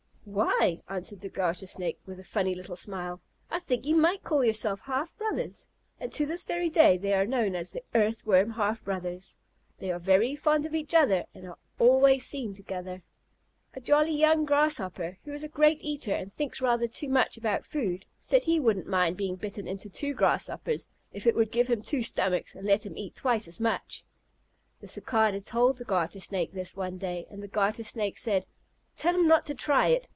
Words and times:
"Why," 0.23 0.79
answered 0.87 1.19
the 1.21 1.29
Garter 1.29 1.65
Snake, 1.65 1.97
with 2.05 2.19
a 2.19 2.23
funny 2.23 2.53
little 2.53 2.75
smile, 2.75 3.19
"I 3.49 3.57
think 3.59 3.85
you 3.87 3.95
might 3.95 4.23
call 4.23 4.45
yourselves 4.45 4.83
half 4.83 5.17
brothers." 5.17 5.67
And 5.99 6.11
to 6.13 6.27
this 6.27 6.45
day 6.45 6.97
they 6.99 7.13
are 7.15 7.25
known 7.25 7.55
as 7.55 7.71
"the 7.71 7.81
Earthworm 7.95 8.51
half 8.51 8.83
brothers." 8.83 9.35
They 9.79 9.91
are 9.91 9.97
very 9.99 10.35
fond 10.35 10.67
of 10.67 10.75
each 10.75 10.93
other 10.93 11.25
and 11.33 11.47
are 11.47 11.57
always 11.79 12.23
seen 12.23 12.53
together. 12.53 13.01
A 13.73 13.81
jolly 13.81 14.11
young 14.15 14.45
Grasshopper, 14.45 15.17
who 15.25 15.33
is 15.33 15.43
a 15.43 15.47
great 15.49 15.81
eater 15.83 16.13
and 16.13 16.31
thinks 16.31 16.61
rather 16.61 16.87
too 16.87 17.09
much 17.09 17.35
about 17.35 17.65
food, 17.65 18.05
said 18.19 18.43
he 18.43 18.59
wouldn't 18.59 18.87
mind 18.87 19.17
being 19.17 19.35
bitten 19.37 19.67
into 19.67 19.89
two 19.89 20.13
Grasshoppers, 20.13 20.87
if 21.11 21.25
it 21.25 21.35
would 21.35 21.51
give 21.51 21.67
him 21.67 21.81
two 21.81 22.03
stomachs 22.03 22.53
and 22.53 22.67
let 22.67 22.85
him 22.85 22.95
eat 22.95 23.15
twice 23.15 23.47
as 23.47 23.59
much. 23.59 24.03
The 24.81 24.87
Cicada 24.87 25.41
told 25.41 25.77
the 25.79 25.83
Garter 25.83 26.19
Snake 26.21 26.53
this 26.53 26.77
one 26.77 26.97
day, 26.99 27.25
and 27.31 27.41
the 27.41 27.47
Garter 27.49 27.83
Snake 27.83 28.19
said: 28.19 28.45
"Tell 28.95 29.15
him 29.15 29.27
not 29.27 29.47
to 29.47 29.55
try 29.55 29.87
it. 29.87 30.07